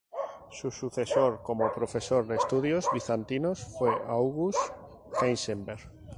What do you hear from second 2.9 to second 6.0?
Bizantinos fue August Heisenberg.